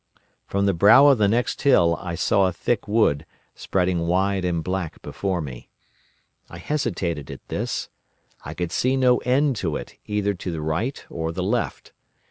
"From 0.47 0.65
the 0.65 0.73
brow 0.73 1.05
of 1.09 1.19
the 1.19 1.27
next 1.27 1.61
hill 1.61 1.95
I 2.01 2.15
saw 2.15 2.47
a 2.47 2.51
thick 2.53 2.87
wood 2.87 3.23
spreading 3.53 4.07
wide 4.07 4.43
and 4.43 4.63
black 4.63 4.99
before 5.03 5.41
me. 5.41 5.69
I 6.49 6.57
hesitated 6.57 7.29
at 7.29 7.47
this. 7.49 7.87
I 8.43 8.55
could 8.55 8.71
see 8.71 8.97
no 8.97 9.19
end 9.19 9.57
to 9.57 9.75
it, 9.75 9.99
either 10.07 10.33
to 10.33 10.51
the 10.51 10.61
right 10.63 11.05
or 11.07 11.31
the 11.31 11.43
left. 11.43 11.93